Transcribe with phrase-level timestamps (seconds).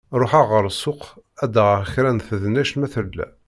[0.19, 1.01] Ruḥeɣ ɣer ssuq
[1.43, 3.25] ad d-aɣeɣ kra n tednect ma tella.